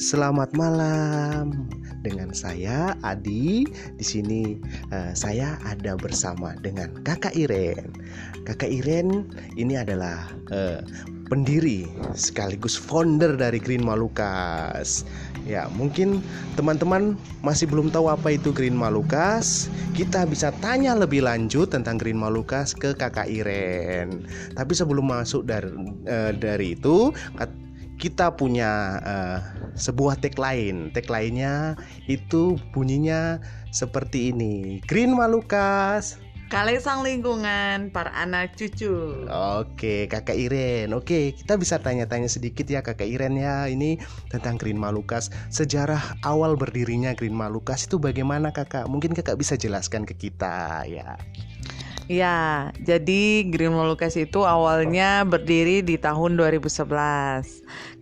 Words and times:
Selamat 0.00 0.56
malam 0.56 1.68
dengan 2.00 2.32
saya 2.32 2.96
Adi. 3.04 3.68
Di 3.68 4.00
sini 4.00 4.56
uh, 4.96 5.12
saya 5.12 5.60
ada 5.68 5.92
bersama 6.00 6.56
dengan 6.64 6.88
Kakak 7.04 7.36
Iren. 7.36 7.92
Kakak 8.48 8.72
Iren 8.72 9.28
ini 9.60 9.76
adalah 9.76 10.32
uh, 10.56 10.80
pendiri 11.28 11.84
sekaligus 12.16 12.80
founder 12.80 13.36
dari 13.36 13.60
Green 13.60 13.84
Malukas. 13.84 15.04
Ya, 15.44 15.68
mungkin 15.76 16.24
teman-teman 16.56 17.20
masih 17.44 17.68
belum 17.68 17.92
tahu 17.92 18.08
apa 18.08 18.40
itu 18.40 18.56
Green 18.56 18.80
Malukas. 18.80 19.68
Kita 19.92 20.24
bisa 20.24 20.48
tanya 20.64 20.96
lebih 20.96 21.28
lanjut 21.28 21.76
tentang 21.76 22.00
Green 22.00 22.16
Malukas 22.16 22.72
ke 22.72 22.96
Kakak 22.96 23.28
Iren. 23.28 24.24
Tapi 24.56 24.72
sebelum 24.72 25.12
masuk 25.12 25.44
dari 25.44 25.68
uh, 26.08 26.32
dari 26.32 26.72
itu, 26.72 27.12
kita 28.00 28.32
punya 28.32 28.96
uh, 29.04 29.38
sebuah 29.80 30.20
tagline. 30.20 30.92
Tagline-nya 30.92 31.74
itu 32.06 32.60
bunyinya 32.76 33.40
seperti 33.72 34.30
ini. 34.30 34.78
Green 34.84 35.16
Malukas. 35.16 36.20
Kalesang 36.50 37.06
lingkungan 37.06 37.94
para 37.94 38.10
anak 38.10 38.58
cucu. 38.58 39.22
Oke, 39.30 40.10
Kakak 40.10 40.34
Iren. 40.34 40.90
Oke, 40.98 41.30
kita 41.30 41.54
bisa 41.54 41.78
tanya-tanya 41.78 42.26
sedikit 42.26 42.66
ya 42.66 42.82
Kakak 42.82 43.06
Iren 43.06 43.38
ya. 43.38 43.70
Ini 43.70 44.02
tentang 44.34 44.58
Green 44.58 44.74
Malukas. 44.74 45.30
Sejarah 45.46 46.18
awal 46.26 46.58
berdirinya 46.58 47.14
Green 47.14 47.38
Malukas 47.38 47.86
itu 47.86 48.02
bagaimana 48.02 48.50
Kakak? 48.50 48.90
Mungkin 48.90 49.14
Kakak 49.14 49.38
bisa 49.38 49.54
jelaskan 49.54 50.02
ke 50.02 50.18
kita 50.18 50.82
ya. 50.90 51.14
Ya, 52.10 52.74
jadi 52.82 53.46
Green 53.54 53.70
Molukas 53.70 54.18
itu 54.18 54.42
awalnya 54.42 55.22
berdiri 55.22 55.78
di 55.78 55.94
tahun 55.94 56.34
2011. 56.34 56.90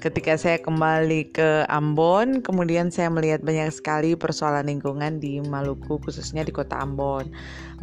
Ketika 0.01 0.33
saya 0.41 0.57
kembali 0.57 1.29
ke 1.29 1.69
Ambon, 1.69 2.41
kemudian 2.41 2.89
saya 2.89 3.13
melihat 3.13 3.45
banyak 3.45 3.69
sekali 3.69 4.17
persoalan 4.17 4.73
lingkungan 4.73 5.21
di 5.21 5.45
Maluku, 5.45 6.01
khususnya 6.01 6.41
di 6.41 6.57
kota 6.57 6.81
Ambon. 6.81 7.29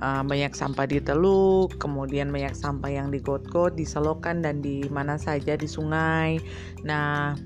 Uh, 0.02 0.26
banyak 0.26 0.50
sampah 0.58 0.90
di 0.90 0.98
Teluk, 0.98 1.78
kemudian 1.78 2.34
banyak 2.34 2.58
sampah 2.58 2.90
yang 2.90 3.14
di 3.14 3.22
got-got, 3.22 3.78
di 3.78 3.86
selokan, 3.86 4.42
dan 4.42 4.66
di 4.66 4.82
mana 4.90 5.22
saja 5.22 5.54
di 5.54 5.70
sungai. 5.70 6.42
Nah, 6.82 7.38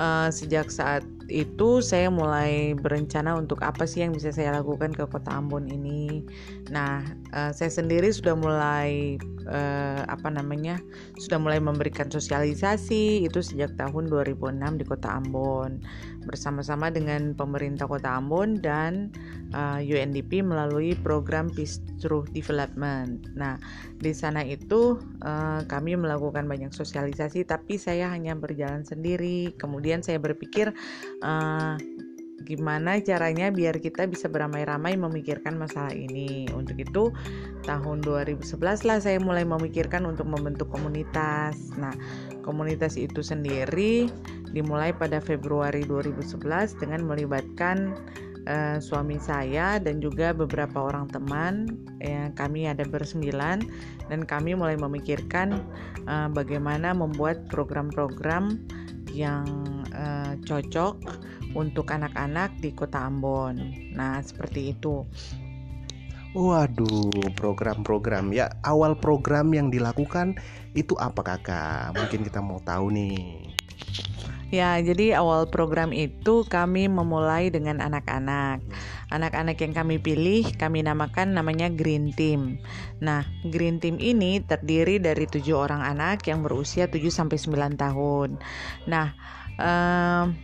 uh, 0.00 0.32
sejak 0.32 0.72
saat 0.72 1.04
itu 1.26 1.82
saya 1.82 2.06
mulai 2.06 2.78
berencana 2.78 3.34
untuk 3.34 3.66
apa 3.66 3.82
sih 3.84 4.06
yang 4.06 4.14
bisa 4.14 4.30
saya 4.30 4.54
lakukan 4.62 4.94
ke 4.94 5.04
kota 5.10 5.34
Ambon 5.34 5.66
ini. 5.66 6.22
Nah, 6.70 7.02
uh, 7.32 7.50
saya 7.50 7.70
sendiri 7.72 8.12
sudah 8.12 8.36
mulai 8.36 9.16
uh, 9.48 10.02
apa 10.06 10.28
namanya? 10.30 10.78
sudah 11.16 11.40
mulai 11.40 11.58
memberikan 11.58 12.06
sosialisasi 12.12 13.24
itu 13.24 13.40
sejak 13.40 13.74
tahun 13.80 14.12
2006 14.12 14.80
di 14.80 14.84
kota 14.84 15.16
Ambon 15.16 15.80
bersama-sama 16.26 16.90
dengan 16.90 17.32
pemerintah 17.32 17.86
kota 17.86 18.18
Ambon 18.18 18.58
dan 18.58 19.14
uh, 19.54 19.78
UNDP 19.78 20.42
melalui 20.42 20.98
program 20.98 21.48
Peace 21.54 21.78
Through 22.02 22.26
Development. 22.34 23.22
Nah, 23.38 23.56
di 24.02 24.10
sana 24.10 24.42
itu 24.42 24.98
uh, 25.22 25.62
kami 25.64 25.94
melakukan 25.94 26.44
banyak 26.50 26.74
sosialisasi 26.74 27.46
tapi 27.46 27.78
saya 27.78 28.10
hanya 28.10 28.34
berjalan 28.34 28.82
sendiri. 28.82 29.54
Kemudian 29.56 30.02
saya 30.02 30.18
berpikir 30.18 30.74
uh, 31.22 31.78
gimana 32.44 33.00
caranya 33.00 33.48
biar 33.48 33.80
kita 33.80 34.04
bisa 34.04 34.28
beramai-ramai 34.28 34.98
memikirkan 34.98 35.56
masalah 35.56 35.94
ini. 35.96 36.46
Untuk 36.52 36.76
itu 36.76 37.14
tahun 37.64 38.04
2011 38.04 38.84
lah 38.84 38.98
saya 39.00 39.18
mulai 39.18 39.48
memikirkan 39.48 40.04
untuk 40.04 40.28
membentuk 40.28 40.68
komunitas. 40.68 41.56
Nah, 41.80 41.96
komunitas 42.44 43.00
itu 43.00 43.24
sendiri 43.24 44.12
dimulai 44.52 44.92
pada 44.92 45.18
Februari 45.18 45.82
2011 45.88 46.76
dengan 46.78 47.08
melibatkan 47.08 47.96
uh, 48.46 48.78
suami 48.78 49.18
saya 49.18 49.82
dan 49.82 49.98
juga 49.98 50.32
beberapa 50.32 50.92
orang 50.92 51.10
teman. 51.10 51.80
Ya, 51.98 52.30
kami 52.38 52.70
ada 52.70 52.86
bersembilan 52.86 53.64
dan 54.06 54.20
kami 54.22 54.54
mulai 54.54 54.78
memikirkan 54.78 55.60
uh, 56.06 56.28
bagaimana 56.30 56.94
membuat 56.94 57.48
program-program 57.50 58.60
yang 59.10 59.48
uh, 59.96 60.36
cocok 60.44 61.00
untuk 61.56 61.88
anak-anak 61.88 62.60
di 62.60 62.76
Kota 62.76 63.08
Ambon. 63.08 63.56
Nah, 63.96 64.20
seperti 64.20 64.76
itu. 64.76 65.08
Waduh, 66.36 67.32
program-program 67.32 68.28
ya. 68.36 68.52
Awal 68.60 69.00
program 69.00 69.56
yang 69.56 69.72
dilakukan 69.72 70.36
itu 70.76 70.92
apa 71.00 71.24
kakak? 71.24 71.96
Mungkin 71.96 72.28
kita 72.28 72.44
mau 72.44 72.60
tahu 72.60 72.92
nih. 72.92 73.56
Ya, 74.54 74.78
jadi 74.78 75.18
awal 75.18 75.50
program 75.50 75.90
itu 75.90 76.46
kami 76.46 76.86
memulai 76.86 77.50
dengan 77.50 77.82
anak-anak. 77.82 78.62
Anak-anak 79.10 79.58
yang 79.58 79.74
kami 79.74 79.98
pilih 79.98 80.46
kami 80.54 80.86
namakan 80.86 81.34
namanya 81.34 81.66
Green 81.66 82.14
Team. 82.14 82.62
Nah, 83.02 83.26
Green 83.48 83.82
Team 83.82 83.98
ini 83.98 84.38
terdiri 84.38 85.02
dari 85.02 85.26
tujuh 85.26 85.56
orang 85.56 85.82
anak 85.82 86.30
yang 86.30 86.46
berusia 86.46 86.86
7 86.86 87.10
sampai 87.10 87.40
9 87.40 87.74
tahun. 87.74 88.38
Nah, 88.86 89.16
um, 89.58 90.36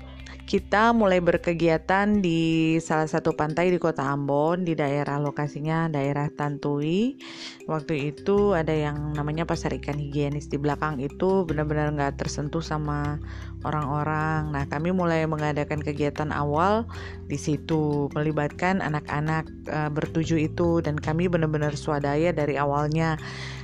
kita 0.52 0.92
mulai 0.92 1.16
berkegiatan 1.24 2.20
di 2.20 2.76
salah 2.76 3.08
satu 3.08 3.32
pantai 3.32 3.72
di 3.72 3.80
kota 3.80 4.04
Ambon 4.04 4.68
di 4.68 4.76
daerah 4.76 5.16
lokasinya 5.16 5.88
daerah 5.88 6.28
Tantui. 6.28 7.16
Waktu 7.64 8.12
itu 8.12 8.52
ada 8.52 8.76
yang 8.76 9.16
namanya 9.16 9.48
pasar 9.48 9.72
ikan 9.80 9.96
higienis 9.96 10.52
di 10.52 10.60
belakang 10.60 11.00
itu 11.00 11.48
benar-benar 11.48 11.96
nggak 11.96 12.20
tersentuh 12.20 12.60
sama 12.60 13.16
orang-orang. 13.64 14.52
Nah 14.52 14.68
kami 14.68 14.92
mulai 14.92 15.24
mengadakan 15.24 15.80
kegiatan 15.80 16.28
awal 16.36 16.84
di 17.32 17.40
situ 17.40 18.12
melibatkan 18.12 18.84
anak-anak 18.84 19.48
e, 19.72 19.88
bertuju 19.88 20.36
itu 20.36 20.84
dan 20.84 21.00
kami 21.00 21.32
benar-benar 21.32 21.72
swadaya 21.80 22.28
dari 22.28 22.60
awalnya. 22.60 23.16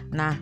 Nah 0.09 0.41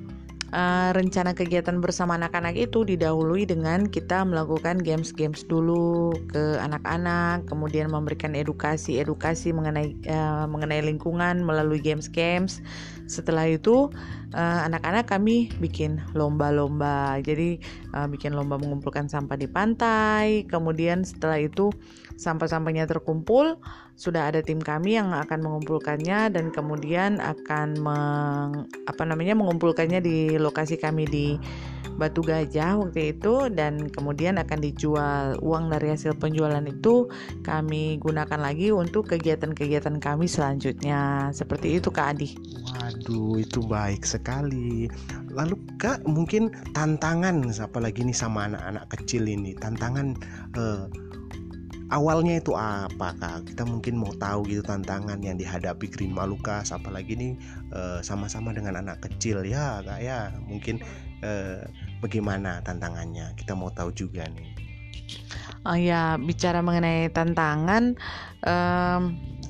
uh, 0.53 0.91
rencana 0.95 1.33
kegiatan 1.33 1.79
bersama 1.81 2.15
anak-anak 2.15 2.55
itu 2.59 2.85
didahului 2.85 3.49
dengan 3.49 3.87
kita 3.87 4.23
melakukan 4.23 4.79
games-games 4.83 5.47
dulu 5.47 6.15
ke 6.31 6.61
anak-anak, 6.61 7.47
kemudian 7.49 7.91
memberikan 7.91 8.37
edukasi-edukasi 8.37 9.51
mengenai 9.55 9.97
uh, 10.11 10.47
mengenai 10.47 10.85
lingkungan 10.85 11.43
melalui 11.43 11.81
games-games. 11.83 12.61
Setelah 13.07 13.47
itu 13.47 13.87
uh, 14.35 14.61
anak-anak 14.67 15.07
kami 15.07 15.55
bikin 15.63 16.03
lomba-lomba. 16.19 17.23
Jadi 17.23 17.63
uh, 17.95 18.11
bikin 18.11 18.35
lomba 18.35 18.59
mengumpulkan 18.59 19.07
sampah 19.07 19.39
di 19.39 19.47
pantai. 19.47 20.43
Kemudian 20.51 21.07
setelah 21.07 21.39
itu 21.39 21.71
sampah-sampahnya 22.19 22.91
terkumpul, 22.91 23.63
sudah 23.97 24.29
ada 24.29 24.45
tim 24.45 24.61
kami 24.61 25.01
yang 25.01 25.17
akan 25.17 25.41
mengumpulkannya 25.41 26.29
dan 26.29 26.53
kemudian 26.53 27.17
akan 27.17 27.69
meng, 27.81 28.53
apa 28.85 29.03
namanya 29.09 29.33
mengumpulkannya 29.33 30.05
di 30.05 30.37
lokasi 30.37 30.77
kami 30.77 31.09
di 31.09 31.27
Batu 31.97 32.21
Gajah 32.21 32.77
waktu 32.77 33.17
itu 33.17 33.49
dan 33.57 33.89
kemudian 33.89 34.37
akan 34.37 34.61
dijual 34.61 35.41
uang 35.41 35.73
dari 35.73 35.97
hasil 35.97 36.13
penjualan 36.21 36.61
itu 36.69 37.09
kami 37.41 37.97
gunakan 37.97 38.37
lagi 38.37 38.69
untuk 38.69 39.09
kegiatan-kegiatan 39.17 39.97
kami 39.97 40.29
selanjutnya 40.29 41.33
seperti 41.33 41.81
itu 41.81 41.89
Kak 41.89 42.21
Adi. 42.21 42.37
Waduh 42.69 43.41
itu 43.41 43.65
baik 43.65 44.05
sekali. 44.05 44.93
Lalu 45.33 45.57
Kak 45.81 46.05
mungkin 46.05 46.53
tantangan 46.77 47.49
apalagi 47.57 48.05
nih 48.05 48.17
sama 48.17 48.53
anak-anak 48.53 48.93
kecil 48.93 49.25
ini 49.25 49.57
tantangan 49.57 50.13
uh, 50.61 50.85
awalnya 51.93 52.39
itu 52.39 52.53
apa 52.55 53.15
kak? 53.19 53.53
Kita 53.53 53.63
mungkin 53.67 54.01
mau 54.01 54.13
tahu 54.15 54.47
gitu 54.51 54.63
tantangan 54.63 55.19
yang 55.23 55.39
dihadapi 55.39 55.87
Green 55.91 56.13
Malukas 56.13 56.75
apalagi 56.75 57.15
nih 57.15 57.33
uh, 57.75 58.01
sama-sama 58.03 58.51
dengan 58.51 58.79
anak 58.81 59.05
kecil 59.07 59.43
ya 59.47 59.83
kak 59.83 60.01
ya. 60.03 60.35
Mungkin 60.47 60.83
uh, 61.23 61.63
bagaimana 62.03 62.63
tantangannya? 62.63 63.35
Kita 63.39 63.55
mau 63.55 63.71
tahu 63.71 63.93
juga 63.95 64.27
nih. 64.27 64.51
Oh 65.67 65.75
ya 65.75 66.15
bicara 66.19 66.63
mengenai 66.63 67.11
tantangan 67.11 67.99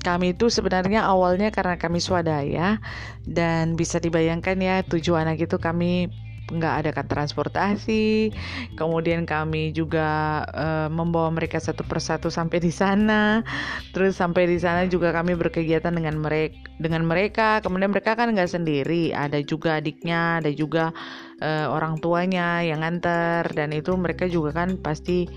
kami 0.01 0.33
itu 0.33 0.47
sebenarnya 0.47 1.03
awalnya 1.03 1.51
karena 1.51 1.75
kami 1.75 1.99
swadaya 1.99 2.79
dan 3.27 3.75
bisa 3.75 3.99
dibayangkan 3.99 4.57
ya 4.57 4.81
tujuh 4.87 5.19
anak 5.19 5.43
itu 5.43 5.59
kami 5.59 6.09
nggak 6.47 6.73
ada 6.83 6.89
kan 6.95 7.05
transportasi. 7.07 8.31
Kemudian 8.79 9.27
kami 9.27 9.75
juga 9.75 10.41
uh, 10.55 10.87
membawa 10.87 11.31
mereka 11.33 11.59
satu 11.59 11.83
persatu 11.83 12.31
sampai 12.31 12.63
di 12.63 12.71
sana. 12.71 13.43
Terus 13.91 14.15
sampai 14.19 14.47
di 14.47 14.57
sana 14.59 14.87
juga 14.87 15.11
kami 15.11 15.35
berkegiatan 15.35 15.91
dengan 15.91 16.19
mereka 16.19 16.57
dengan 16.79 17.03
mereka. 17.03 17.59
Kemudian 17.59 17.91
mereka 17.91 18.15
kan 18.15 18.31
nggak 18.31 18.51
sendiri. 18.51 19.11
Ada 19.11 19.43
juga 19.43 19.79
adiknya 19.79 20.39
ada 20.39 20.51
juga 20.53 20.95
uh, 21.43 21.67
orang 21.71 21.99
tuanya 21.99 22.63
yang 22.63 22.83
nganter. 22.83 23.51
Dan 23.51 23.75
itu 23.75 23.91
mereka 23.99 24.29
juga 24.31 24.55
kan 24.55 24.79
pasti 24.79 25.27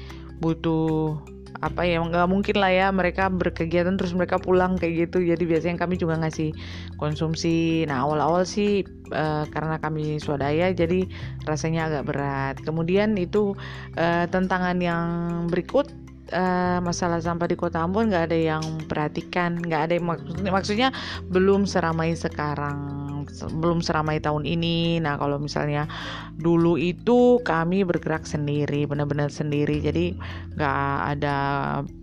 butuh 0.40 1.20
apa 1.60 1.84
ya 1.84 2.00
nggak 2.00 2.28
mungkin 2.28 2.56
lah 2.56 2.72
ya 2.72 2.86
mereka 2.88 3.28
berkegiatan 3.28 3.96
terus 4.00 4.16
mereka 4.16 4.40
pulang 4.40 4.80
kayak 4.80 5.08
gitu. 5.08 5.20
Jadi 5.20 5.44
biasanya 5.44 5.76
kami 5.80 6.00
juga 6.00 6.16
ngasih 6.20 6.56
konsumsi. 6.96 7.84
Nah 7.84 8.04
awal-awal 8.04 8.48
sih 8.48 8.84
uh, 9.12 9.44
karena 9.52 9.76
kami 9.76 10.16
swadaya 10.16 10.72
jadi 10.72 11.04
rasanya 11.44 11.92
agak 11.92 12.04
berat. 12.08 12.56
Kemudian 12.64 13.14
itu 13.20 13.52
uh, 14.00 14.24
tantangan 14.28 14.80
yang 14.80 15.06
berikut 15.52 15.92
uh, 16.32 16.78
masalah 16.80 17.20
sampah 17.20 17.46
di 17.50 17.56
kota 17.58 17.82
Ambon 17.82 18.10
nggak 18.10 18.30
ada 18.30 18.38
yang 18.38 18.64
perhatikan 18.86 19.58
nggak 19.60 19.90
ada 19.90 19.92
yang 19.98 20.06
maksudnya, 20.06 20.50
maksudnya 20.50 20.88
belum 21.28 21.66
seramai 21.66 22.14
sekarang 22.14 22.99
belum 23.38 23.80
seramai 23.80 24.20
tahun 24.20 24.44
ini. 24.44 25.00
Nah 25.00 25.16
kalau 25.16 25.40
misalnya 25.40 25.88
dulu 26.36 26.76
itu 26.76 27.40
kami 27.46 27.82
bergerak 27.86 28.28
sendiri 28.28 28.84
benar-benar 28.84 29.32
sendiri. 29.32 29.80
Jadi 29.80 30.14
nggak 30.54 30.94
ada 31.16 31.36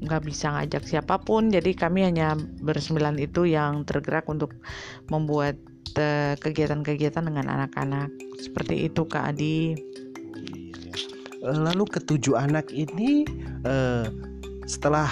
nggak 0.01 0.23
bisa 0.25 0.55
ngajak 0.57 0.83
siapa 0.87 1.21
pun. 1.21 1.53
Jadi 1.53 1.77
kami 1.77 2.07
hanya 2.07 2.33
bersembilan 2.63 3.21
itu 3.21 3.45
yang 3.45 3.85
tergerak 3.85 4.25
untuk 4.31 4.55
membuat 5.11 5.59
uh, 5.99 6.33
kegiatan-kegiatan 6.39 7.23
dengan 7.25 7.47
anak-anak. 7.47 8.09
Seperti 8.41 8.89
itu 8.89 9.05
Kak 9.05 9.35
Adi. 9.35 9.77
Lalu 11.45 11.85
ketujuh 11.85 12.33
anak 12.33 12.73
ini 12.73 13.23
uh, 13.63 14.09
setelah 14.65 15.07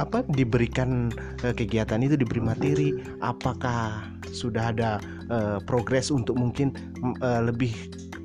apa 0.00 0.24
diberikan 0.28 1.12
uh, 1.44 1.52
kegiatan 1.52 2.00
itu 2.00 2.16
diberi 2.16 2.40
materi 2.40 2.88
apakah 3.20 4.11
sudah 4.32 4.72
ada 4.72 4.98
uh, 5.28 5.60
progres 5.68 6.08
untuk 6.08 6.34
mungkin 6.40 6.72
uh, 7.20 7.44
lebih 7.44 7.72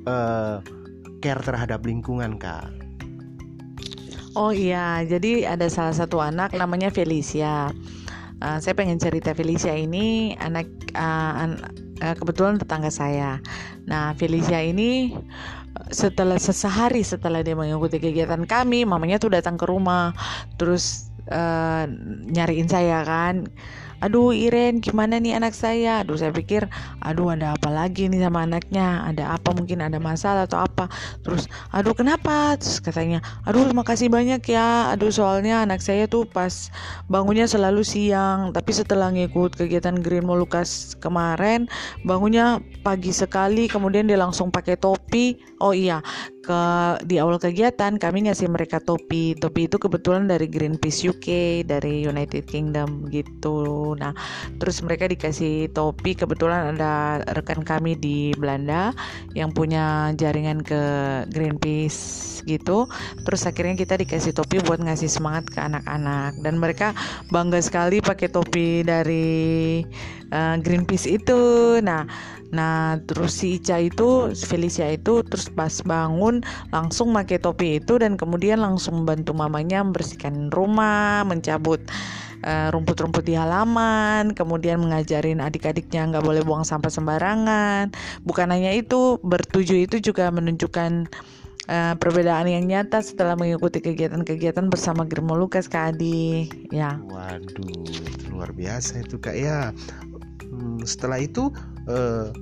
uh, 0.08 0.64
care 1.20 1.42
terhadap 1.44 1.84
lingkungan 1.84 2.40
kak 2.40 2.78
Oh 4.38 4.54
iya, 4.54 5.02
jadi 5.02 5.50
ada 5.50 5.66
salah 5.66 5.90
satu 5.90 6.22
anak 6.22 6.54
namanya 6.54 6.94
Felicia. 6.94 7.74
Uh, 8.38 8.58
saya 8.62 8.70
pengen 8.78 8.94
cerita 9.02 9.34
Felicia 9.34 9.74
ini 9.74 10.38
anak 10.38 10.70
uh, 10.94 11.42
an 11.42 11.50
uh, 11.98 12.14
kebetulan 12.14 12.54
tetangga 12.54 12.86
saya. 12.86 13.42
Nah 13.90 14.14
Felicia 14.14 14.62
ini 14.62 15.10
setelah 15.90 16.38
sesehari 16.38 17.02
setelah 17.02 17.42
dia 17.42 17.58
mengikuti 17.58 17.98
kegiatan 17.98 18.46
kami, 18.46 18.86
mamanya 18.86 19.18
tuh 19.18 19.34
datang 19.34 19.58
ke 19.58 19.66
rumah, 19.66 20.14
terus 20.54 21.10
uh, 21.34 21.90
nyariin 22.30 22.70
saya 22.70 23.02
kan 23.02 23.42
aduh 23.98 24.30
Iren 24.30 24.78
gimana 24.78 25.18
nih 25.18 25.38
anak 25.38 25.54
saya? 25.54 26.02
Aduh 26.02 26.18
saya 26.18 26.30
pikir 26.30 26.66
aduh 27.02 27.34
ada 27.34 27.54
apa 27.54 27.68
lagi 27.70 28.06
nih 28.06 28.24
sama 28.24 28.46
anaknya? 28.46 29.04
Ada 29.06 29.38
apa? 29.38 29.54
Mungkin 29.54 29.82
ada 29.84 29.98
masalah 29.98 30.46
atau 30.46 30.62
apa? 30.62 30.86
Terus 31.22 31.50
aduh 31.74 31.94
kenapa? 31.94 32.56
Terus 32.58 32.78
katanya 32.78 33.18
aduh 33.44 33.66
terima 33.66 33.82
kasih 33.82 34.08
banyak 34.08 34.42
ya. 34.46 34.94
Aduh 34.94 35.10
soalnya 35.10 35.66
anak 35.66 35.82
saya 35.82 36.06
tuh 36.06 36.24
pas 36.26 36.70
bangunnya 37.10 37.50
selalu 37.50 37.82
siang. 37.82 38.54
Tapi 38.54 38.70
setelah 38.70 39.10
ngikut 39.12 39.58
kegiatan 39.58 39.98
Green 39.98 40.26
Molukas 40.26 40.94
kemarin 40.98 41.66
bangunnya 42.06 42.62
pagi 42.86 43.10
sekali 43.10 43.66
kemudian 43.66 44.06
dia 44.06 44.18
langsung 44.20 44.48
pakai 44.54 44.78
topi. 44.78 45.38
Oh 45.58 45.74
iya 45.74 45.98
ke 46.48 46.64
di 47.04 47.20
awal 47.20 47.36
kegiatan 47.36 48.00
kami 48.00 48.24
ngasih 48.24 48.48
mereka 48.48 48.80
topi. 48.80 49.36
Topi 49.36 49.68
itu 49.68 49.76
kebetulan 49.76 50.24
dari 50.24 50.48
Greenpeace 50.48 51.04
UK 51.12 51.28
dari 51.68 52.08
United 52.08 52.48
Kingdom 52.48 53.04
gitu. 53.12 53.92
Nah 54.00 54.16
terus 54.56 54.80
mereka 54.80 55.04
dikasih 55.04 55.68
topi. 55.76 56.16
Kebetulan 56.16 56.72
ada 56.72 57.20
rekan 57.36 57.60
kami 57.60 58.00
di 58.00 58.32
Belanda 58.32 58.96
yang 59.36 59.52
punya 59.52 60.16
jaringan 60.16 60.64
ke 60.64 60.80
Greenpeace 61.28 62.40
gitu. 62.48 62.88
Terus 63.28 63.44
akhirnya 63.44 63.76
kita 63.76 64.00
dikasih 64.00 64.32
topi 64.32 64.64
buat 64.64 64.80
ngasih 64.80 65.12
semangat 65.12 65.52
ke 65.52 65.60
anak-anak. 65.60 66.40
Dan 66.40 66.56
mereka 66.56 66.96
bangga 67.28 67.60
sekali 67.60 68.00
pakai 68.00 68.32
topi 68.32 68.80
dari 68.80 69.84
uh, 70.32 70.56
Greenpeace 70.60 71.08
itu 71.08 71.40
nah 71.84 72.04
Nah 72.48 72.96
terus 73.04 73.36
si 73.36 73.60
Ica 73.60 73.76
itu 73.76 74.32
Felicia 74.32 74.88
itu 74.88 75.20
terus 75.20 75.52
pas 75.52 75.72
bangun 75.84 76.40
langsung 76.72 77.12
pakai 77.12 77.36
topi 77.36 77.76
itu 77.80 78.00
dan 78.00 78.16
kemudian 78.16 78.64
langsung 78.64 79.04
membantu 79.04 79.36
mamanya 79.36 79.84
membersihkan 79.84 80.48
rumah, 80.48 81.28
mencabut 81.28 81.84
uh, 82.44 82.72
rumput-rumput 82.72 83.24
di 83.28 83.36
halaman, 83.36 84.32
kemudian 84.32 84.80
mengajarin 84.80 85.44
adik-adiknya 85.44 86.08
nggak 86.08 86.24
boleh 86.24 86.42
buang 86.44 86.64
sampah 86.64 86.88
sembarangan. 86.88 87.92
Bukan 88.24 88.48
hanya 88.48 88.72
itu, 88.72 89.20
bertuju 89.20 89.84
itu 89.84 90.00
juga 90.00 90.32
menunjukkan 90.32 91.04
uh, 91.68 91.94
perbedaan 92.00 92.48
yang 92.48 92.64
nyata 92.64 93.04
setelah 93.04 93.36
mengikuti 93.36 93.84
kegiatan-kegiatan 93.84 94.72
bersama 94.72 95.04
Germo 95.04 95.36
Lukas 95.36 95.68
Kak 95.68 95.94
Adi. 95.94 96.48
Ya. 96.72 96.96
Waduh, 97.12 97.84
luar 98.32 98.50
biasa 98.56 99.04
itu 99.04 99.20
Kak 99.20 99.36
ya. 99.36 99.70
Hmm, 100.58 100.82
setelah 100.82 101.22
itu 101.22 101.54
uh, 101.86 102.34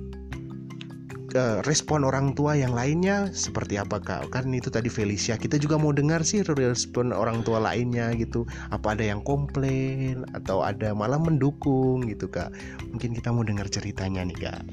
respon 1.69 2.01
orang 2.01 2.33
tua 2.33 2.57
yang 2.57 2.73
lainnya 2.73 3.29
seperti 3.29 3.77
apa 3.77 4.01
kak? 4.01 4.33
Kan 4.33 4.49
itu 4.57 4.73
tadi 4.73 4.89
Felicia. 4.89 5.37
Kita 5.37 5.61
juga 5.61 5.77
mau 5.77 5.93
dengar 5.93 6.25
sih 6.25 6.41
respon 6.41 7.13
orang 7.13 7.45
tua 7.45 7.61
lainnya 7.61 8.09
gitu. 8.17 8.49
Apa 8.73 8.97
ada 8.97 9.05
yang 9.05 9.21
komplain 9.21 10.25
atau 10.33 10.65
ada 10.65 10.97
malah 10.97 11.21
mendukung 11.21 12.09
gitu 12.09 12.25
kak? 12.25 12.49
Mungkin 12.89 13.13
kita 13.13 13.29
mau 13.29 13.45
dengar 13.45 13.69
ceritanya 13.69 14.25
nih 14.25 14.49
kak 14.49 14.65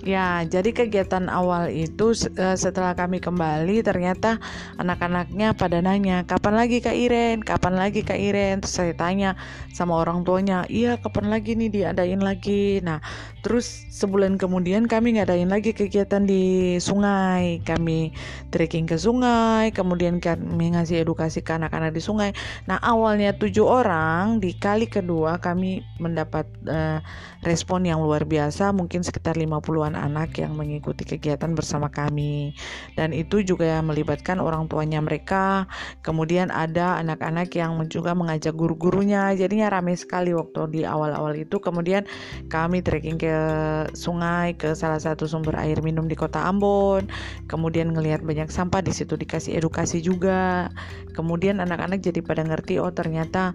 Ya, 0.00 0.40
jadi 0.48 0.72
kegiatan 0.72 1.28
awal 1.28 1.68
itu 1.76 2.16
eh, 2.32 2.56
setelah 2.56 2.96
kami 2.96 3.20
kembali 3.20 3.84
ternyata 3.84 4.40
anak-anaknya 4.80 5.52
pada 5.52 5.84
nanya, 5.84 6.24
"Kapan 6.24 6.56
lagi 6.56 6.80
Kak 6.80 6.96
Iren? 6.96 7.44
Kapan 7.44 7.76
lagi 7.76 8.00
Kak 8.00 8.16
Iren?" 8.16 8.64
Terus 8.64 8.80
saya 8.80 8.96
tanya 8.96 9.36
sama 9.76 10.00
orang 10.00 10.24
tuanya, 10.24 10.64
"Iya, 10.72 10.96
kapan 10.96 11.28
lagi 11.28 11.52
nih 11.52 11.68
diadain 11.68 12.16
lagi?" 12.24 12.80
Nah, 12.80 13.04
terus 13.44 13.84
sebulan 13.92 14.40
kemudian 14.40 14.88
kami 14.88 15.20
ngadain 15.20 15.52
lagi 15.52 15.76
kegiatan 15.76 16.24
di 16.24 16.80
sungai. 16.80 17.60
Kami 17.60 18.16
trekking 18.48 18.88
ke 18.88 18.96
sungai, 18.96 19.68
kemudian 19.68 20.16
kami 20.16 20.80
ngasih 20.80 21.04
edukasi 21.04 21.44
ke 21.44 21.60
anak-anak 21.60 21.92
di 21.92 22.00
sungai. 22.00 22.32
Nah, 22.64 22.80
awalnya 22.80 23.36
tujuh 23.36 23.68
orang, 23.68 24.40
di 24.40 24.56
kali 24.56 24.88
kedua 24.88 25.36
kami 25.44 25.84
mendapat 26.00 26.48
uh, 26.64 27.04
respon 27.44 27.84
yang 27.84 28.00
luar 28.00 28.24
biasa, 28.24 28.72
mungkin 28.72 29.04
sekitar 29.04 29.36
50-an 29.36 29.89
anak 29.94 30.38
yang 30.38 30.54
mengikuti 30.54 31.06
kegiatan 31.06 31.54
bersama 31.54 31.90
kami. 31.90 32.52
Dan 32.94 33.14
itu 33.14 33.42
juga 33.42 33.80
melibatkan 33.80 34.38
orang 34.38 34.66
tuanya 34.66 34.98
mereka. 35.02 35.66
Kemudian 36.04 36.50
ada 36.50 36.98
anak-anak 37.00 37.50
yang 37.54 37.76
juga 37.88 38.12
mengajak 38.14 38.54
guru-gurunya. 38.54 39.32
Jadinya 39.34 39.70
ramai 39.70 39.96
sekali 39.96 40.34
waktu 40.34 40.68
di 40.70 40.80
awal-awal 40.82 41.36
itu. 41.36 41.58
Kemudian 41.58 42.04
kami 42.50 42.82
trekking 42.84 43.20
ke 43.20 43.36
sungai 43.94 44.54
ke 44.56 44.72
salah 44.76 45.00
satu 45.00 45.24
sumber 45.24 45.56
air 45.58 45.78
minum 45.80 46.06
di 46.06 46.16
kota 46.18 46.42
Ambon. 46.46 47.06
Kemudian 47.46 47.94
ngelihat 47.94 48.22
banyak 48.26 48.50
sampah 48.50 48.82
di 48.84 48.90
situ 48.90 49.14
dikasih 49.14 49.56
edukasi 49.56 50.02
juga. 50.02 50.68
Kemudian 51.14 51.58
anak-anak 51.62 52.00
jadi 52.02 52.20
pada 52.22 52.42
ngerti 52.46 52.78
oh 52.80 52.92
ternyata 52.92 53.54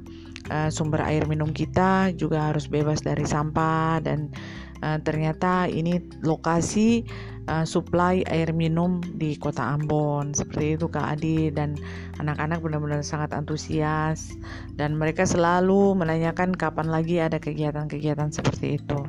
uh, 0.49 0.69
sumber 0.69 1.01
air 1.05 1.25
minum 1.25 1.49
kita 1.51 2.13
juga 2.13 2.51
harus 2.51 2.69
bebas 2.69 3.01
dari 3.01 3.25
sampah 3.25 4.01
dan 4.03 4.29
uh, 4.83 4.99
ternyata 5.03 5.69
ini 5.69 6.01
lokasi 6.25 7.05
uh, 7.47 7.63
supply 7.63 8.25
air 8.27 8.51
minum 8.51 8.99
di 9.15 9.37
kota 9.37 9.61
Ambon 9.75 10.33
seperti 10.33 10.75
itu 10.79 10.89
Kak 10.89 11.19
Adi 11.19 11.53
dan 11.53 11.77
anak-anak 12.19 12.59
benar-benar 12.61 13.05
sangat 13.05 13.31
antusias 13.31 14.33
dan 14.75 14.97
mereka 14.97 15.23
selalu 15.23 15.93
menanyakan 15.95 16.55
kapan 16.55 16.89
lagi 16.89 17.21
ada 17.21 17.37
kegiatan-kegiatan 17.37 18.33
seperti 18.33 18.81
itu. 18.81 18.99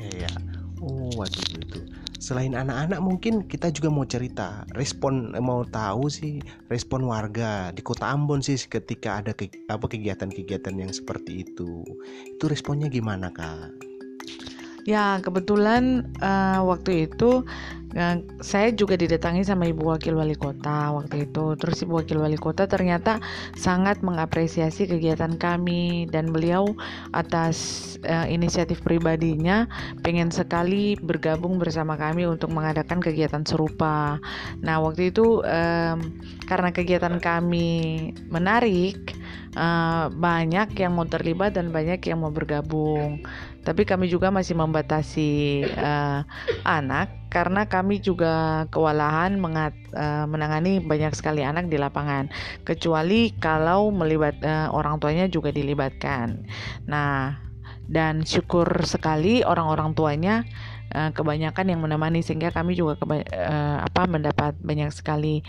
Iya. 0.00 0.30
Oh, 0.78 1.10
itu. 1.26 1.78
Selain 2.18 2.50
anak-anak 2.50 2.98
mungkin 2.98 3.46
kita 3.46 3.70
juga 3.70 3.94
mau 3.94 4.02
cerita 4.02 4.66
respon 4.74 5.38
mau 5.38 5.62
tahu 5.62 6.10
sih 6.10 6.42
respon 6.66 7.06
warga 7.06 7.70
di 7.70 7.78
kota 7.78 8.10
Ambon 8.10 8.42
sih 8.42 8.58
ketika 8.58 9.22
ada 9.22 9.30
ke, 9.30 9.46
apa 9.70 9.86
kegiatan-kegiatan 9.86 10.74
yang 10.74 10.90
seperti 10.90 11.46
itu. 11.46 11.86
Itu 12.26 12.50
responnya 12.50 12.90
gimana 12.90 13.30
kak? 13.30 13.77
Ya, 14.88 15.20
kebetulan 15.20 16.08
uh, 16.24 16.64
waktu 16.64 17.04
itu 17.04 17.44
uh, 17.92 18.16
saya 18.40 18.72
juga 18.72 18.96
didatangi 18.96 19.44
sama 19.44 19.68
Ibu 19.68 19.84
Wakil 19.84 20.16
Wali 20.16 20.32
Kota 20.32 20.96
waktu 20.96 21.28
itu. 21.28 21.60
Terus 21.60 21.84
Ibu 21.84 22.00
Wakil 22.00 22.16
Wali 22.16 22.40
Kota 22.40 22.64
ternyata 22.64 23.20
sangat 23.52 24.00
mengapresiasi 24.00 24.88
kegiatan 24.88 25.36
kami 25.36 26.08
dan 26.08 26.32
beliau 26.32 26.72
atas 27.12 28.00
uh, 28.08 28.24
inisiatif 28.32 28.80
pribadinya 28.80 29.68
pengen 30.00 30.32
sekali 30.32 30.96
bergabung 31.04 31.60
bersama 31.60 32.00
kami 32.00 32.24
untuk 32.24 32.48
mengadakan 32.48 33.04
kegiatan 33.04 33.44
serupa. 33.44 34.16
Nah, 34.64 34.80
waktu 34.80 35.12
itu 35.12 35.44
um, 35.44 35.98
karena 36.48 36.72
kegiatan 36.72 37.20
kami 37.20 38.08
menarik, 38.32 39.17
uh, 39.58 40.06
banyak 40.14 40.78
yang 40.78 40.94
mau 40.94 41.04
terlibat 41.10 41.58
dan 41.58 41.74
banyak 41.74 41.98
yang 42.06 42.22
mau 42.22 42.30
bergabung 42.30 43.26
tapi 43.68 43.84
kami 43.84 44.08
juga 44.08 44.32
masih 44.32 44.56
membatasi 44.56 45.60
uh, 45.76 46.24
anak 46.64 47.12
karena 47.28 47.68
kami 47.68 48.00
juga 48.00 48.64
kewalahan 48.72 49.36
mengat, 49.36 49.76
uh, 49.92 50.24
menangani 50.24 50.80
banyak 50.80 51.12
sekali 51.12 51.44
anak 51.44 51.68
di 51.68 51.76
lapangan 51.76 52.32
kecuali 52.64 53.36
kalau 53.36 53.92
melibat 53.92 54.40
uh, 54.40 54.72
orang 54.72 54.96
tuanya 54.96 55.28
juga 55.28 55.52
dilibatkan. 55.52 56.48
Nah, 56.88 57.36
dan 57.92 58.24
syukur 58.24 58.68
sekali 58.88 59.44
orang-orang 59.44 59.92
tuanya 59.92 60.48
uh, 60.94 61.10
kebanyakan 61.12 61.72
yang 61.72 61.80
menemani 61.82 62.20
sehingga 62.24 62.52
kami 62.54 62.76
juga 62.76 62.96
uh, 63.00 63.78
apa 63.82 64.02
mendapat 64.08 64.54
banyak 64.60 64.92
sekali 64.94 65.44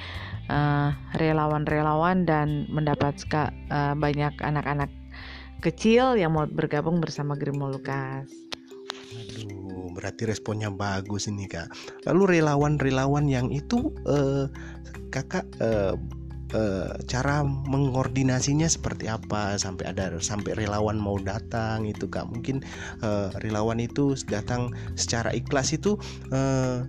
relawan-relawan 1.13 2.25
uh, 2.25 2.25
dan 2.25 2.47
mendapat 2.73 3.21
uh, 3.69 3.93
banyak 3.93 4.33
anak-anak 4.41 4.89
kecil 5.61 6.17
yang 6.17 6.33
mau 6.33 6.49
bergabung 6.49 6.97
bersama 6.97 7.37
Grimo 7.37 7.69
Lukas. 7.69 8.25
Aduh, 9.09 9.93
berarti 9.93 10.25
responnya 10.25 10.73
bagus 10.73 11.27
ini 11.29 11.45
kak. 11.45 11.69
Lalu 12.07 12.39
relawan-relawan 12.39 13.27
yang 13.29 13.53
itu 13.53 13.93
uh, 14.07 14.47
kakak 15.13 15.45
uh, 15.61 15.93
uh, 16.53 16.95
cara 17.05 17.43
mengordinasinya 17.45 18.65
seperti 18.65 19.09
apa? 19.09 19.57
Sampai 19.57 19.89
ada 19.89 20.15
sampai 20.21 20.55
relawan 20.57 20.97
mau 20.97 21.17
datang 21.17 21.85
itu 21.85 22.09
kak. 22.09 22.29
Mungkin 22.29 22.65
uh, 23.01 23.33
relawan 23.41 23.81
itu 23.81 24.15
datang 24.27 24.73
secara 24.95 25.33
ikhlas 25.33 25.73
itu 25.73 25.97
uh, 26.33 26.85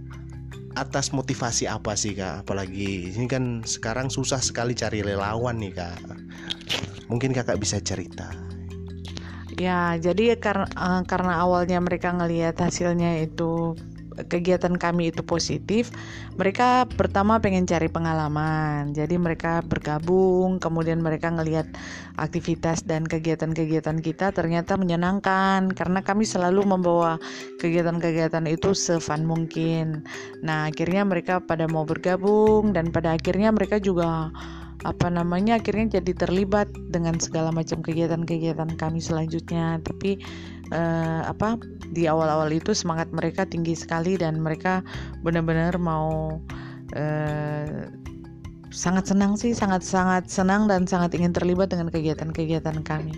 atas 0.79 1.11
motivasi 1.11 1.67
apa 1.67 1.97
sih 1.99 2.15
kak? 2.15 2.47
Apalagi 2.47 3.13
ini 3.13 3.27
kan 3.27 3.63
sekarang 3.67 4.09
susah 4.09 4.39
sekali 4.39 4.73
cari 4.77 5.03
relawan 5.03 5.59
nih 5.59 5.75
kak. 5.75 5.99
Mungkin 7.11 7.35
kakak 7.35 7.59
bisa 7.59 7.83
cerita. 7.83 8.31
Ya, 9.59 9.99
jadi 10.01 10.41
karena 10.41 10.71
karena 11.05 11.43
awalnya 11.45 11.83
mereka 11.85 12.17
ngelihat 12.17 12.57
hasilnya 12.57 13.21
itu 13.21 13.77
kegiatan 14.27 14.75
kami 14.77 15.15
itu 15.15 15.23
positif, 15.25 15.89
mereka 16.37 16.85
pertama 16.99 17.39
pengen 17.39 17.65
cari 17.65 17.87
pengalaman. 17.87 18.93
Jadi 18.93 19.17
mereka 19.17 19.65
bergabung, 19.65 20.59
kemudian 20.59 21.01
mereka 21.01 21.31
ngelihat 21.31 21.71
aktivitas 22.19 22.85
dan 22.85 23.07
kegiatan-kegiatan 23.07 24.03
kita 24.03 24.35
ternyata 24.35 24.77
menyenangkan 24.77 25.73
karena 25.73 26.01
kami 26.05 26.29
selalu 26.29 26.67
membawa 26.67 27.17
kegiatan-kegiatan 27.63 28.45
itu 28.51 28.77
sefun 28.77 29.25
mungkin. 29.25 30.05
Nah, 30.45 30.69
akhirnya 30.69 31.07
mereka 31.07 31.41
pada 31.41 31.71
mau 31.71 31.87
bergabung 31.87 32.77
dan 32.77 32.93
pada 32.93 33.17
akhirnya 33.17 33.55
mereka 33.55 33.81
juga 33.81 34.29
apa 34.81 35.13
namanya 35.13 35.61
akhirnya 35.61 36.01
jadi 36.01 36.13
terlibat 36.17 36.73
dengan 36.89 37.21
segala 37.21 37.53
macam 37.53 37.85
kegiatan-kegiatan 37.85 38.81
kami 38.81 39.01
selanjutnya 39.05 39.77
tapi 39.85 40.25
eh, 40.71 41.23
apa 41.27 41.59
di 41.91 42.07
awal-awal 42.07 42.51
itu 42.55 42.75
semangat 42.75 43.11
mereka 43.11 43.47
tinggi 43.47 43.75
sekali 43.75 44.15
dan 44.15 44.39
mereka 44.39 44.83
benar-benar 45.23 45.77
mau 45.79 46.39
eh, 46.95 47.91
sangat 48.71 49.11
senang 49.11 49.35
sih 49.35 49.51
sangat-sangat 49.51 50.31
senang 50.31 50.71
dan 50.71 50.87
sangat 50.87 51.15
ingin 51.19 51.35
terlibat 51.35 51.75
dengan 51.75 51.91
kegiatan-kegiatan 51.91 52.87
kami. 52.87 53.15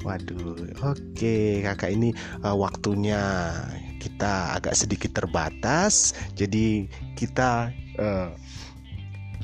Waduh, 0.00 0.56
oke 0.80 1.36
kakak 1.60 1.92
ini 1.92 2.16
uh, 2.40 2.56
waktunya 2.56 3.52
kita 4.00 4.56
agak 4.56 4.72
sedikit 4.72 5.12
terbatas, 5.12 6.16
jadi 6.32 6.88
kita 7.20 7.68
uh, 8.00 8.32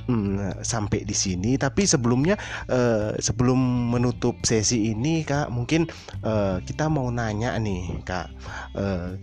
hmm, 0.07 0.63
sampai 0.63 1.03
di 1.03 1.15
sini. 1.15 1.59
Tapi 1.59 1.85
sebelumnya 1.85 2.39
uh, 2.71 3.15
sebelum 3.19 3.59
menutup 3.93 4.39
sesi 4.47 4.95
ini 4.95 5.27
kak, 5.27 5.51
mungkin 5.51 5.87
uh, 6.23 6.63
kita 6.63 6.87
mau 6.87 7.11
nanya 7.11 7.59
nih 7.59 8.03
kak, 8.07 8.31
uh, 8.79 9.19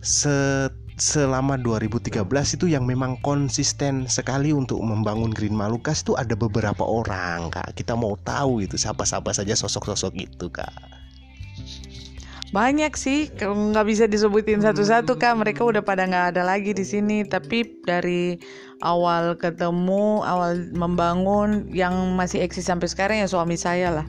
se 0.00 0.70
selama 0.94 1.58
2013 1.58 2.22
itu 2.54 2.70
yang 2.70 2.86
memang 2.86 3.18
konsisten 3.18 4.06
sekali 4.06 4.54
untuk 4.54 4.78
membangun 4.78 5.34
Green 5.34 5.58
Malukas 5.58 6.06
itu 6.06 6.14
ada 6.14 6.38
beberapa 6.38 6.86
orang 6.86 7.50
kak. 7.50 7.74
Kita 7.74 7.98
mau 7.98 8.14
tahu 8.22 8.62
itu 8.62 8.78
siapa-siapa 8.78 9.34
saja 9.34 9.58
sosok-sosok 9.58 10.14
itu 10.14 10.46
kak. 10.54 10.70
Banyak 12.54 12.94
sih, 12.94 13.34
nggak 13.34 13.86
bisa 13.90 14.06
disebutin 14.06 14.62
satu-satu 14.62 15.18
kak. 15.18 15.34
Mereka 15.34 15.66
udah 15.66 15.82
pada 15.82 16.06
nggak 16.06 16.38
ada 16.38 16.46
lagi 16.46 16.70
di 16.70 16.86
sini. 16.86 17.26
Tapi 17.26 17.82
dari 17.82 18.38
awal 18.84 19.40
ketemu, 19.40 20.20
awal 20.22 20.60
membangun 20.76 21.72
yang 21.72 22.14
masih 22.14 22.44
eksis 22.44 22.68
sampai 22.68 22.86
sekarang 22.86 23.16
ya 23.24 23.26
suami 23.26 23.56
saya 23.56 24.04
lah. 24.04 24.06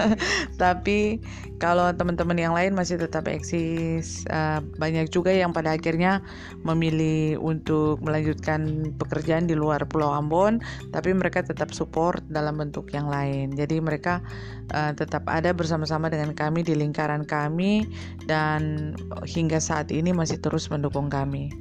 Tapi 0.62 1.20
kalau 1.60 1.90
teman-teman 1.92 2.38
yang 2.38 2.54
lain 2.56 2.72
masih 2.72 2.96
tetap 2.96 3.28
eksis. 3.28 4.24
Uh, 4.32 4.64
banyak 4.80 5.12
juga 5.12 5.34
yang 5.34 5.52
pada 5.52 5.76
akhirnya 5.76 6.24
memilih 6.64 7.36
untuk 7.42 8.00
melanjutkan 8.00 8.94
pekerjaan 8.96 9.44
di 9.44 9.58
luar 9.58 9.84
Pulau 9.84 10.14
Ambon, 10.14 10.62
tapi 10.94 11.12
mereka 11.12 11.44
tetap 11.44 11.74
support 11.76 12.22
dalam 12.30 12.56
bentuk 12.56 12.88
yang 12.94 13.10
lain. 13.10 13.52
Jadi 13.52 13.82
mereka 13.82 14.24
uh, 14.72 14.94
tetap 14.96 15.26
ada 15.28 15.52
bersama-sama 15.52 16.08
dengan 16.08 16.32
kami 16.32 16.64
di 16.64 16.72
lingkaran 16.78 17.26
kami 17.26 17.84
dan 18.24 18.94
hingga 19.26 19.60
saat 19.60 19.92
ini 19.92 20.14
masih 20.14 20.40
terus 20.40 20.70
mendukung 20.72 21.10
kami. 21.12 21.52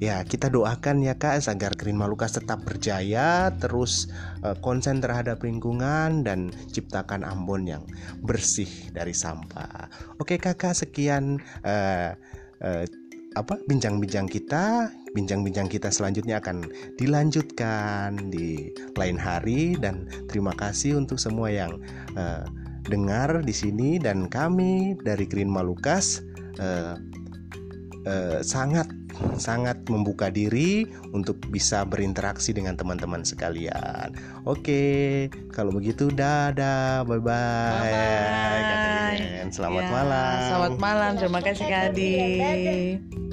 Ya, 0.00 0.24
kita 0.24 0.48
doakan 0.48 1.04
ya 1.04 1.12
Kak 1.20 1.44
agar 1.44 1.76
Green 1.76 2.00
Malukas 2.00 2.32
tetap 2.32 2.64
berjaya, 2.64 3.52
terus 3.60 4.08
uh, 4.40 4.56
konsen 4.64 5.04
terhadap 5.04 5.44
lingkungan 5.44 6.24
dan 6.24 6.48
ciptakan 6.72 7.20
Ambon 7.20 7.68
yang 7.68 7.84
bersih 8.24 8.68
dari 8.96 9.12
sampah. 9.12 9.92
Oke 10.16 10.40
Kakak, 10.40 10.72
sekian 10.72 11.36
uh, 11.68 12.16
uh, 12.64 12.84
apa 13.36 13.60
bincang-bincang 13.68 14.24
kita. 14.24 14.88
Bincang-bincang 15.12 15.68
kita 15.68 15.92
selanjutnya 15.92 16.40
akan 16.40 16.64
dilanjutkan 16.96 18.32
di 18.32 18.72
lain 18.96 19.20
hari. 19.20 19.76
Dan 19.76 20.08
terima 20.32 20.56
kasih 20.56 20.96
untuk 20.96 21.20
semua 21.20 21.52
yang 21.52 21.76
uh, 22.16 22.48
dengar 22.88 23.44
di 23.44 23.52
sini. 23.52 24.00
Dan 24.00 24.32
kami 24.32 24.96
dari 25.04 25.28
Green 25.28 25.52
Malukas 25.52 26.24
uh, 26.56 26.96
uh, 28.06 28.40
sangat 28.44 28.88
sangat 29.36 29.76
membuka 29.90 30.32
diri 30.32 30.88
untuk 31.12 31.36
bisa 31.52 31.84
berinteraksi 31.84 32.54
dengan 32.56 32.78
teman-teman 32.78 33.26
sekalian. 33.26 34.14
Oke, 34.48 35.28
kalau 35.52 35.74
begitu 35.74 36.08
dadah, 36.08 37.04
bye 37.04 37.20
bye. 37.20 37.84
bye, 37.84 38.62
-bye. 38.64 39.50
Selamat 39.50 39.84
ya, 39.84 39.90
malam. 39.92 40.38
Selamat 40.46 40.74
malam, 40.78 41.12
terima 41.18 41.40
kasih 41.42 41.64
Kak 41.66 41.82
Adi. 41.92 43.29